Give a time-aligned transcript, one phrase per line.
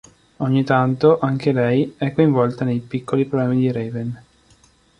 [0.37, 4.23] Ogni tanto anche lei è coinvolta nei "piccoli problemi" di Raven.